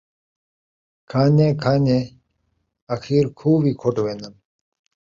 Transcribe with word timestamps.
کھان٘دیں 1.09 1.53
کھان٘دیں 1.61 2.03
اخیر 2.93 3.25
کھوہ 3.37 3.57
وی 3.63 3.71
کھُٹ 3.79 3.95
وین٘دن 4.03 4.33